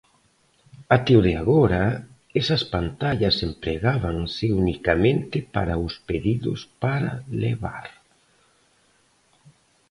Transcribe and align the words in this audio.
Até 0.95 1.13
o 1.19 1.21
de 1.27 1.33
agora 1.41 1.83
esas 2.41 2.63
pantallas 2.73 3.35
empregábanse 3.49 4.45
unicamente 4.61 5.37
para 5.55 5.73
os 5.85 5.93
pedidos 6.09 6.59
para 6.83 7.11
levar. 7.43 7.85